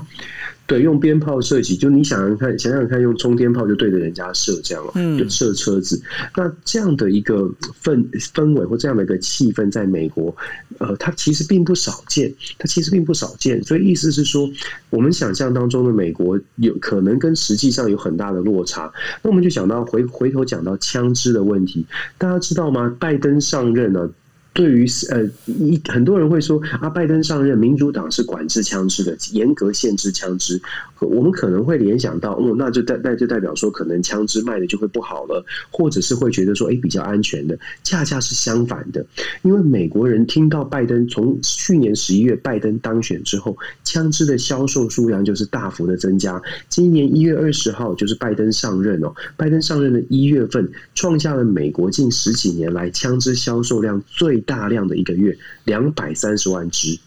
[0.69, 5.99] 对，用鞭炮射击，就你想想看，想想看，用冲天炮就对着人家射，这样就射车子。
[6.37, 7.51] 那这样的一个
[7.83, 10.37] 氛氛围或这样的一个气氛，在美国，
[10.77, 13.65] 呃，它其实并不少见，它其实并不少见。
[13.65, 14.47] 所以意思是说，
[14.91, 18.93] 我们想象当中的美国有可能跟实际上有很大的落差。
[19.23, 21.87] 那我们就讲到回回头讲到枪支的问题，
[22.19, 22.95] 大家知道吗？
[23.01, 24.13] 拜登上任了。
[24.59, 30.61] 对于呃，一很多人会说啊，拜登上任，民主党是管制枪支的，严格限制枪支。
[30.99, 37.57] 我们可能会联想到，哦，那就代那就代表说，可能枪支卖的就会不好了，或者是会觉得说，哎，比较安全的。
[37.85, 39.07] 恰恰是相反的，
[39.43, 46.43] 因为美国人听到拜登从去年十一月拜登当选之后，枪支的销售数量就是大幅的增加。
[46.69, 54.43] 今年一月二十号就是拜登上任哦，拜登上任的一月份，创下了美国近十几年来枪支销售量最。
[54.49, 56.99] 大量的一个月，两百三十万只。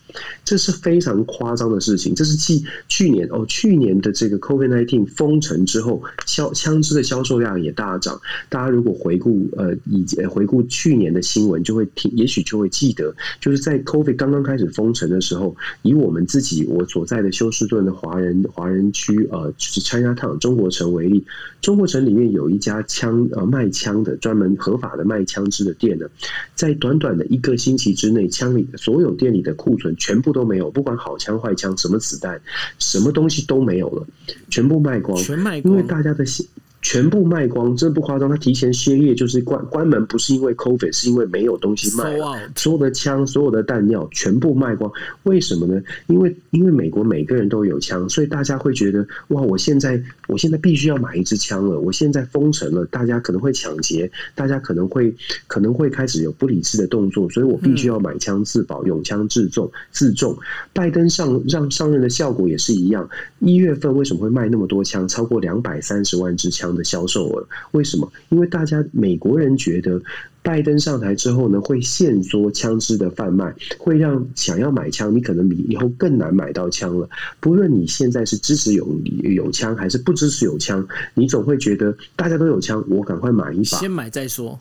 [0.44, 2.14] 这是非常夸张的事情。
[2.16, 8.20] 这是继去年哦，去年的这个 COVID-19 封城之后，销枪支的销售量也大涨。
[8.50, 21.24] 大家如果回顾呃，以回顾去年的新闻，就会听，也许就会记得，就是在 COVID 刚刚开始封城的时候，以我们自己我所在的休斯顿的华人华人区呃，就是 China Town 中国城为例，
[21.62, 26.08] 中国城里面有一家枪呃卖枪的专门合法的卖枪支的店呢，
[26.56, 29.96] 在短短的一个星期之内，枪里所有店里的库存。
[30.02, 32.42] 全部都没有，不管好枪坏枪，什么子弹，
[32.80, 34.04] 什么东西都没有了，
[34.50, 36.44] 全部卖光，全卖光，因为大家的心。
[36.82, 38.28] 全部卖光，这不夸张。
[38.28, 42.18] 他提前歇业，就是关关门，不是因为 COVID，是因为没有东西卖。
[42.56, 44.92] 所有的枪，所有的弹药，全部卖光。
[45.24, 45.80] 为什么呢？
[46.08, 51.80] 因为因为美国每个人都有枪，所以大家会觉得哇，我现在我现在必须要买一支枪了。
[51.80, 55.14] 我现在封城了，大家可能会抢劫，大家可能会
[55.46, 60.36] 可能会开始有不理智的动作，所以我必须要买枪自保，用枪自重自重。
[60.74, 63.08] 拜登上让上任的效果也是一样。
[63.40, 65.08] 一月份为什么会卖那么多枪？
[65.08, 66.71] 超过两百三十万支枪。
[66.76, 68.12] 的销售额，为什么？
[68.30, 70.02] 因为大家美国人觉得。
[70.44, 77.08] 拜登上台之后呢，会限缩枪支的贩卖，会让想要买枪，你可能比以后更难买到枪了。
[77.40, 78.88] 不论你现在是支持有
[79.24, 84.60] 有枪还是不支持有枪，你总会觉得大家都有枪，我赶快买一把，先买再说，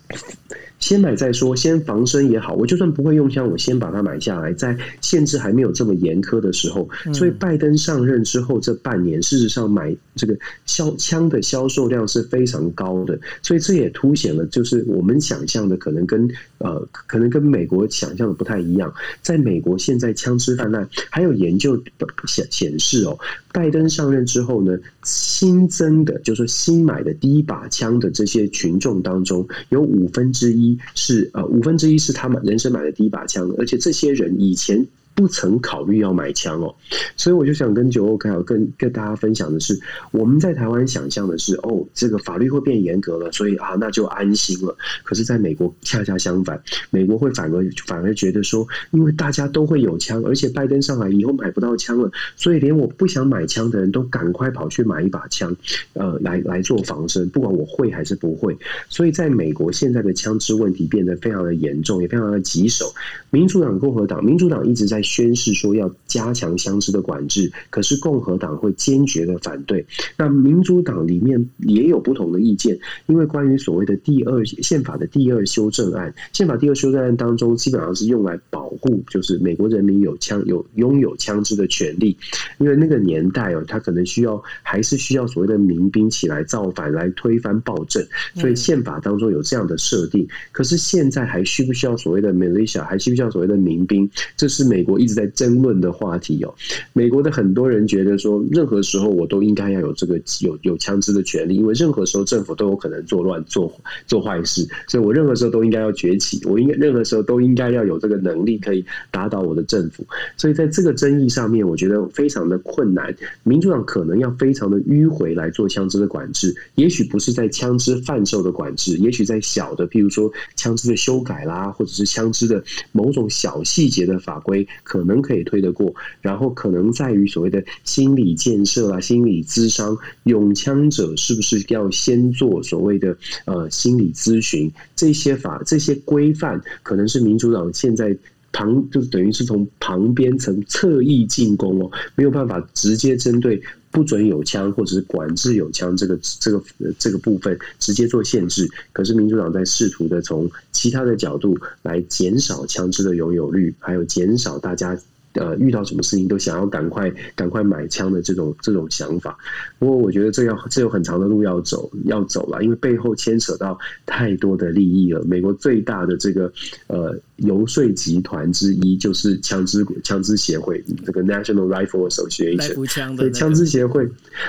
[0.81, 2.53] 先买再说，先防身也好。
[2.53, 6.87] 我就算不会用枪，我先把它买下来，在限制还没有这么严苛的时候。
[7.15, 15.70] 所以拜登上任之后这半年，事实上买这个销枪的销售量是非常高的，所以这也凸显了就是我们想象。
[15.77, 16.29] 可能跟
[16.59, 18.93] 呃，可能跟美国想象的不太一样。
[19.23, 21.83] 在美国，现在枪支泛滥，还有研究
[22.27, 23.19] 显显示哦，
[23.53, 34.87] 拜登上任之后呢，新增的，就是新买的第一把枪的这些群众当中，有五分之一是呃，五分之一是他们人生买的第一把枪，而且这些人以前。
[35.21, 36.75] 不曾考虑要买枪哦，
[37.15, 39.79] 所以我就想跟九欧还有跟跟大家分享的是，
[40.13, 44.75] 我们在台湾想象的是，哦，这个法律会变严格了，所以啊，那就安心了。
[45.05, 55.55] 可是，在美国恰恰相反，美国会反而反而觉得说，因为大家都会有枪，而且拜登上来以后买不到枪了，所以连我不想买枪的人都赶快跑去买一把枪，
[55.93, 58.57] 呃，来来做防身，不管我会还是不会。
[58.89, 62.91] 所以，在美国现在的枪支问题变得非常的严重，也非常的棘手。
[63.29, 65.03] 民主党、共和党，民主党一直在。
[65.11, 69.85] 宣誓说要加强枪支的管制，可是共和党会坚决的反对。
[70.17, 82.17] 那民主党里面也有不同的意见，因为关于所谓的第二宪法的第二修正案，宪法第二修正案当中基本上是用来保护，就是美国人民有枪有拥有枪支的权利。
[82.59, 90.27] 因为那个年代哦，他可能需要还是需要所谓的民兵起来造反来推翻暴政，所以宪法当中有这样的设定。
[90.53, 94.09] 可是现在还需不需要所谓的 militia，还需不需要所谓的民兵？
[94.37, 95.01] 这是美国。
[95.01, 96.55] 一直在争论的话题哦，
[96.93, 103.73] 美国的很多人觉得说，任何时候我都应该要有这个有有枪支的权利，因为任何时候政府都有可能作乱、做
[104.07, 110.07] 做坏事，所以我任何时候都应该要崛起，我应该任何时候都应该要有这个能力可以打倒我的政府。
[110.37, 113.15] 所以在这个争议上面，我觉得非常的困难。
[113.43, 124.67] 民主党可能要非常的迂回来做枪支的管制，也许不是在枪支贩售的管制，也许在小的，譬如说枪支的修改啦，或者是枪支的某种小细节的法规。
[124.91, 134.69] 可能可以推得过，然后可能在于所谓的心理建设啊、心理咨商，勇枪者是不是要先做所谓的呃心理咨询？
[134.97, 138.17] 这些法、这些规范，可能是民主党现在
[138.51, 146.63] 旁就等于是从旁边层侧翼进攻哦，没有办法直接针对不准有枪，或者是管制有枪这个这个
[146.99, 148.69] 这个部分直接做限制。
[148.93, 154.99] 可是民主党在试图的从其他的角度来减少枪支的拥有率，还有减少大家。
[155.35, 159.39] 呃，遇到什么事情都想要赶快赶快买枪的这种这种想法，
[159.79, 165.23] 不过我觉得这要这有很长的路要走要走了，因为背后牵扯到太多的利益了。
[165.25, 166.53] 美国最大的这个
[166.89, 174.09] 呃游说集团之一就是枪支枪支协会，这个 National Rifle Association，对枪支协会，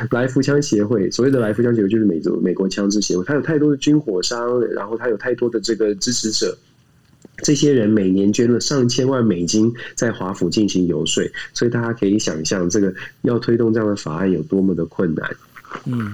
[0.10, 6.58] 来福枪协会，所谓的来福枪协会就是美洲美国枪支协会，它有太多的军火商，然后它有太多的这个支持者。
[7.42, 11.24] 这些人每年捐了上千万美金在华府进行游说，
[11.54, 15.36] 所以大家可以想象，这个要推动这样的法案有多么的困难。
[15.86, 16.14] 嗯，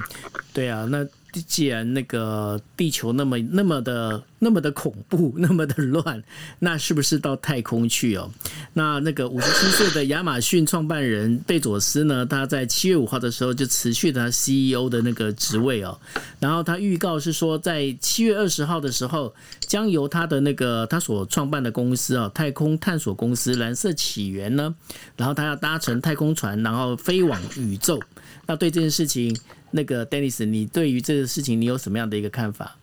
[0.53, 1.07] 对啊，那。
[1.41, 6.23] 既然那个地球那么那么的那么的恐怖，那么的乱，
[6.59, 8.29] 那是不是到太空去哦？
[8.73, 12.25] 那那个五十七岁的亚马逊创办人贝佐斯呢？
[12.25, 15.99] 他在七月五号的时候就辞去他 CEO 的那个职位哦。
[16.39, 24.75] 然后他预告是说，在七月二十号的时候，将由他的那个他所创办的公司啊，太空探索公司蓝色起源呢，
[25.15, 27.99] 然后他要搭乘太空船，然后飞往宇宙。
[28.45, 29.35] 那对这件事情。
[29.71, 32.76] 那个 Dennis，你对于这个事情，你有什么样的一个看法？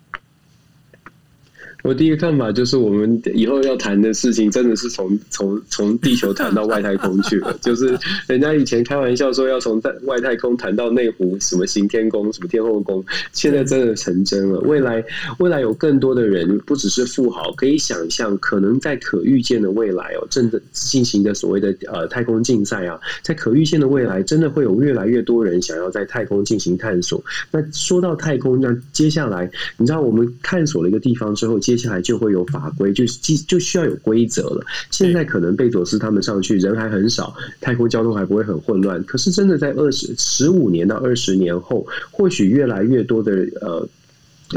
[1.84, 7.54] 我第一个看法就是，我们以后要谈的事情，真的是从从从地球谈到外太空去了。
[7.60, 7.94] 就是
[8.26, 13.04] 人家以前开玩笑说要从在外太空谈到内湖，什么行天宫，什么天后宫，
[13.34, 14.60] 现在真的成真了。
[14.60, 15.04] 未来
[15.38, 27.22] 未来有更多的人，不只是富豪，可以想象，可能在可预见的未来哦，正在进行的所谓的呃太空竞赛啊，在可预见的未来，真的会有越来越多人想要在太空进行探索。
[27.50, 34.64] 那说到太空，那接下来你知道，我们探索了一个地方之后，接接下来就会有法规，就就就需要有规则了。
[34.90, 39.02] 现在可能贝佐斯他们上去人还很少，太空交通还不会很混乱。
[39.04, 43.88] 可是真的在二十十五年到二十年后，或许越来越多的呃。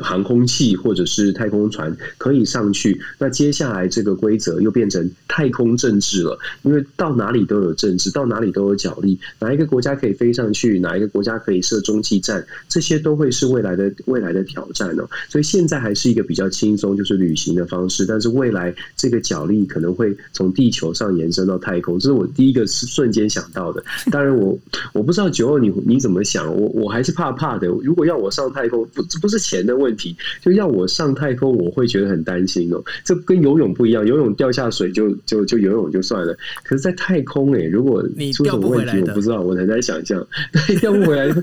[0.02, 15.10] 航空器或者是太空船可以上去，那接下来这个规则又变成太空政治了，因为到哪里都有政治，到哪里都有角力，哪一个国家可以飞上去，哪一个国家可以设中继站，这些都会是未来的未来的挑战哦。
[15.30, 23.84] 所以现在还是一个比较轻松，就是旅行的方式，但是未来这个角力可能会从地球上延伸到太空，这是我第一个是瞬间想到的。
[24.12, 24.58] 当然，我
[24.94, 27.68] 我不知道九二你你怎么想，我我还是怕怕的。
[27.68, 29.87] 如果要我上太空，不这不是钱的问。
[29.88, 32.84] 问题就要我上太空，我会觉得很担心哦。
[33.06, 36.38] 这跟游泳不一样，游泳掉下水就就就游泳就算了。
[36.64, 40.28] 可是，在太空哎，如果出什么问题，我不知道，我还在想象。
[40.52, 41.34] 对掉不回来，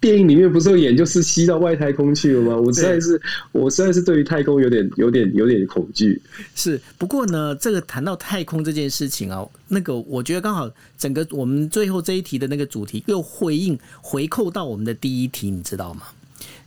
[0.00, 2.56] 电影里面不是有演，就是吸到外太空去了吗？
[2.56, 3.20] 我实在是，
[3.52, 6.20] 我实在是对于太空有点、有点、有点恐惧。
[6.56, 16.02] 是，不过呢，这个谈到太空这件事情啊，那个我觉得刚好整个我们最后这一题的那个主题又回应回扣到我们的第一题，你知道吗？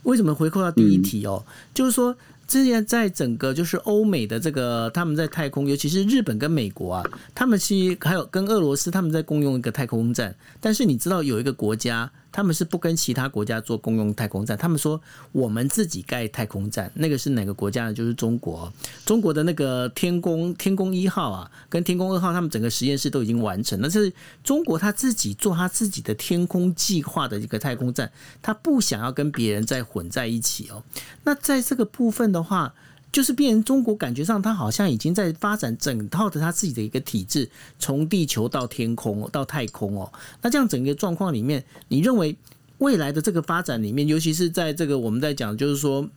[0.07, 1.43] 为什么回扣到第一题哦？
[1.73, 2.15] 就是说，
[2.47, 7.03] 之前在整个就是欧美的这个他们在太空，尤其是日本跟美国啊，
[7.35, 10.33] 他们其实还有跟俄罗斯，他们在共用一个太空站。
[10.61, 12.09] 但是你知道有一个国家。
[12.31, 15.01] 他们是不跟其他国家做公用太空站，他们说
[15.31, 17.93] 我们自己盖太空站，那个是哪个国家呢？
[17.93, 18.71] 就是中国，
[19.05, 24.11] 中国的那个天宫天宫一号啊，跟天宫二号，他们整个实验室都已经完成，那是
[24.43, 28.11] 中国他自己做他自己的天空计划的一个太空站，
[28.41, 30.83] 他不想要跟别人再混在一起哦。
[31.23, 32.73] 那在这个部分的话。
[33.17, 37.49] 就是变成中国感觉上，它好像已经在发展整套的它自己的一个体制，
[37.79, 40.13] 从地球到天空到太空哦。
[40.39, 42.37] 那这样整个状况里面，你认为
[42.77, 46.07] 未来的这个发展里面，尤其是在这个我们在讲，就是说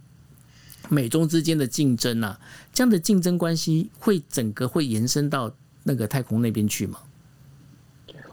[0.90, 2.38] 美中之间的竞争啊，
[2.74, 5.50] 这样的竞争关系会整个会延伸到
[5.84, 6.98] 那个太空那边去吗？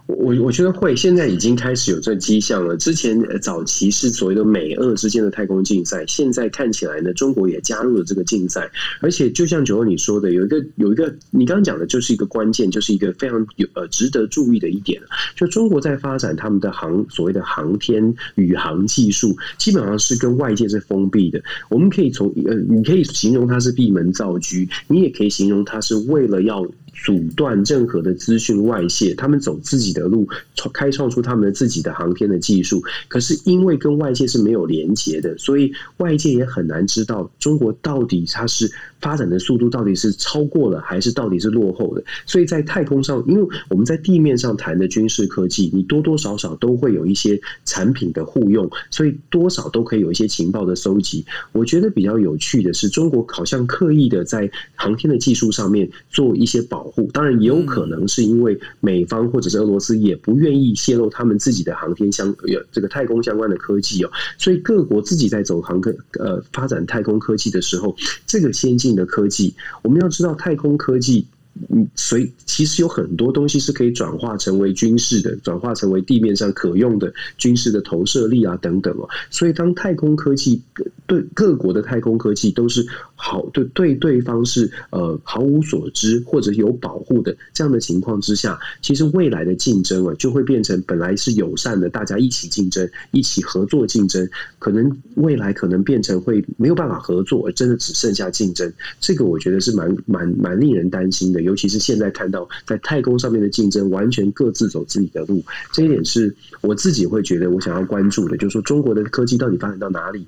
[0.07, 2.77] 我我觉得会，现在已经开始有这迹象了。
[2.77, 8.71] 之前早期是所谓的美俄之间的太空竞赛，现在看起来呢，中国也加入了这个竞赛。
[9.01, 15.01] 而且就像九欧你说的，有一个有一个你刚刚讲的，就是一个关键，就是一个非常有呃值得注意的一点，
[15.35, 21.41] 就中国在发展他们的航所谓的航天宇航技术，基本上是跟外界是封闭的。
[21.69, 24.55] 我们可以从呃，你可以形容它是闭门造车，
[24.87, 26.65] 你也可以形容它是为了要。
[27.03, 32.83] 阻断任何的资讯外泄，他们走自己的路，创开创出他们自己的航天的技术。
[33.07, 42.03] 可是因为跟外界是没有连接的，所以外界也很难知道中国到底它是发展的速度到底是超过了还是到底是落后的？
[42.25, 51.25] 所以在太空上，因为我们在地面上谈的军事科技，你多多少少都会有一些产品的互用，所以多少都可以有一些情报的搜集。
[51.51, 67.95] 我觉得比较有趣的是，中国好像刻意的在航天的技术上面做一些保护，当然也有可能是因为美方或者是俄罗斯也不愿意泄露他们自己的航天相有这个太空相关的科技哦，所以各国自己在走航科呃发展太空科技的时候，
[68.25, 71.25] 这个先进的科技，我们要知道太空科技。
[71.69, 79.09] 嗯，所以其实有很多东西是可以转化成为军事的，转化成为地面上可用的军事的投射力啊等等哦。
[79.31, 80.61] 所以当太空科技
[81.07, 82.85] 对各国的太空科技都是
[83.19, 98.71] 好对对对方是呃毫无所知或者有保护的这样的情况之下，其实未来的竞争啊就会变成本来是友善的，大家一起竞争、一起合作竞争，可能未来可能变成会没有办法合作，而真的只剩下竞争。
[98.99, 101.41] 这个我觉得是蛮蛮蛮令人担心的。
[101.41, 105.43] 尤其是现在看到在太空上面的竞争，完全各自走自己的路，
[105.73, 110.23] 这一点是我自己会觉得我想要关注的，就是说中国的科技到底发展到哪里？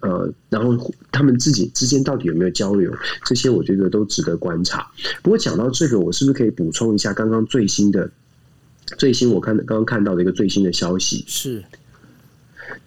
[0.00, 2.90] 呃，然后他们自己之间到底有没有交流？
[3.26, 4.90] 这些我觉得都值得观察。
[5.22, 8.10] 不过讲到这个，我是不是可以补充一下刚刚最新的
[8.96, 11.24] 最新我看刚刚看到的一个最新的消息？
[11.28, 11.62] 是。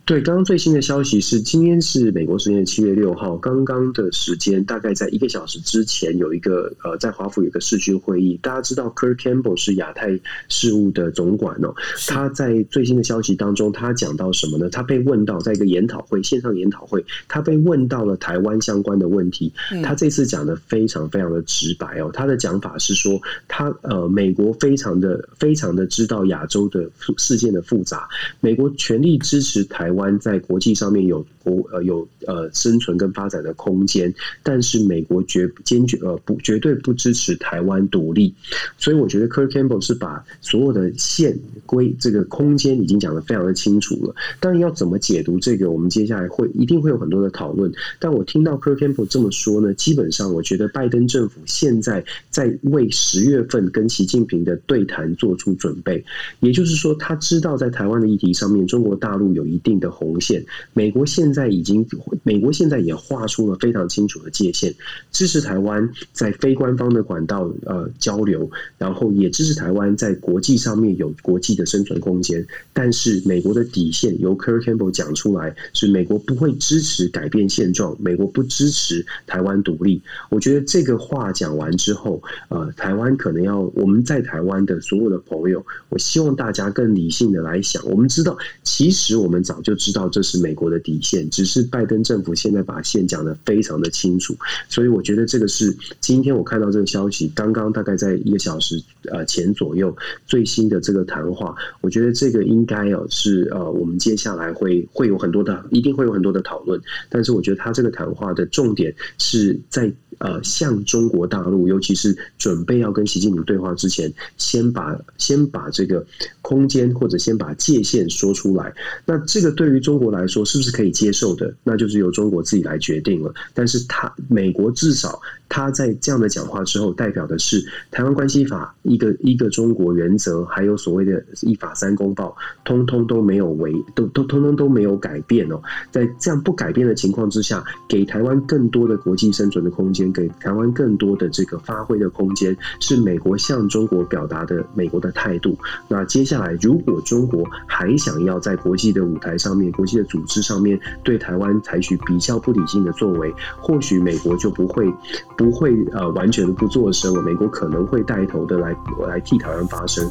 [0.05, 8.37] 对，刚刚最新的消息是，今天是美国时间七月六号，刚刚的时间，大概在一个小时之前，有一个呃，在华府有一个视讯会议。
[8.41, 11.73] 大家知道，Kirk Campbell 是亚太事务的总管哦，
[12.07, 14.69] 他在最新的消息当中，他讲到什么呢？
[14.69, 19.53] 他被问到，在一个研讨会线上研讨会，他被问到了台湾相关的问题。
[19.81, 28.05] 他这次讲的非常非常的直白哦，他的讲法是说，他呃，美国非常的非常的知道亚洲的事件的复杂，
[28.41, 29.63] 美国全力支持。
[29.65, 34.13] 台湾在国际上面有国呃有呃生存跟发展的空间，
[34.43, 38.31] 但是美国绝坚决呃不绝对不支持台湾独立，
[38.77, 41.35] 所以我觉得 Kirk Campbell 是把所有的线
[41.65, 44.13] 规这个空间已经讲得非常的清楚了。
[44.39, 47.71] 当然要怎么解读这个，我们接下来会一定会有很多的讨论。
[47.99, 56.05] 但我听到 Kirk Campbell 这么说呢，基本上我觉得拜登政府现在在为十月份跟习近平的对谈做出准备，
[56.41, 59.59] 也就是说他知道在台湾的议题上面，中国大陆有一。
[59.63, 61.85] 定的红线，美国现在已经，
[62.23, 64.73] 美国现在也画出了非常清楚的界限，
[65.11, 72.45] 支持台湾在非官方的管道呃交流，然后也支持台湾在国际上面有国际的生存空间。
[72.71, 80.01] 但是美国的底线由 Kirk Campbell 讲出来，是美国不会支持改变现状，美国不支持台湾独立。
[80.29, 87.83] 我觉得这个话讲完之后，呃，台湾可能要我们在台湾的所有的朋友，我希望大家更理性的来想。
[87.85, 89.59] 我们知道，其实我们早。
[89.63, 94.37] 就就知道这是美国的底线，只是拜登政府现在把线讲得非常的清楚，
[94.69, 98.79] 所以我觉得这个是今天我看到这个消息，刚刚大概在一个小时
[99.11, 99.95] 呃前左右
[100.27, 116.03] 最新的这个谈话，我觉得这个应该哦是呃我们接下来会会有很多的，一定会有很多的讨论，但是我觉得他这个谈话的重点是在呃向中国大陆，尤其是准备要跟习近平对话之前，先把先把这个
[116.41, 118.73] 空间或者先把界限说出来，
[119.05, 119.43] 那这。
[119.43, 121.53] 个对于中国来说是不是可以接受的？
[121.65, 123.29] 那就是由中国自己来决定了。
[123.53, 127.61] 但是，他美国至少他在这样的讲话之后，代表的是
[127.91, 132.33] 台湾关系法一个一个中国原则，还有所谓的“一法三公报”，
[132.63, 135.61] 通通都没有违，都都通通都没有改变哦。
[135.91, 145.57] 在这样不改变的情况之下，给台湾更多的国际生存的空间，给台湾更多的这个发挥的空间，是美国向中国表达的美国的态度。
[145.87, 154.93] 那接下来，如果中国还想要在国际的舞台，上面国际的组织上面对台湾采取比较不理性的作为，或许美国就不会
[155.35, 157.21] 不会呃完全的不作声了。
[157.23, 158.75] 美国可能会带头的来
[159.07, 160.07] 来替台湾发声，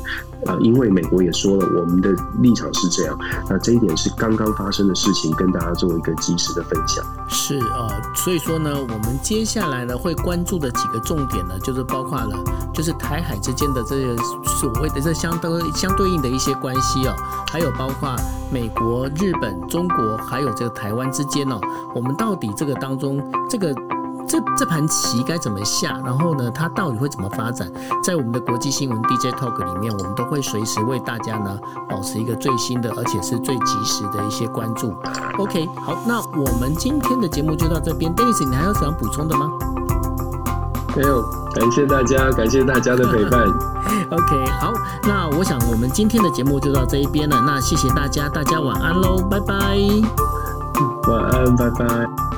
[0.46, 3.18] 呃，因为美国也说了，我们的立场是这样。
[3.48, 7.04] 那这一点是刚刚发生的事情，跟大家做一个及时的分享。
[7.28, 12.36] 是呃，所以说呢，我们接下来会关注的几个重点呢，就是包括了
[12.74, 17.14] 就是台海之间的这些所谓的这相当相对应的一些关系哦，
[17.48, 18.14] 还有包括
[18.50, 19.08] 美国。
[19.20, 21.60] 日本、中国还有这个台湾之间哦，
[21.94, 23.72] 我们到底这个当中，这个
[24.32, 26.00] 这这盘棋该怎么下？
[26.02, 27.70] 然后呢，它到底会怎么发展？
[28.02, 31.54] 在我们的国际新闻 DJ Talk 里面，我们都会随时为大家呢
[31.86, 34.94] 保持一个最新的，而且是最及时的一些关注。
[35.36, 38.10] OK，好，那我们今天的节目就到这边。
[38.14, 39.50] Dennis，你还有什么补充的吗？
[40.96, 41.22] 没有，
[41.54, 43.46] 感谢大家，感谢大家的陪伴。
[44.08, 44.72] OK，好，
[45.02, 47.38] 那我想我们今天的节目就到这一边了。
[47.44, 49.76] 那谢谢大家，大家晚安喽，拜拜。
[51.06, 52.31] 晚安，拜拜。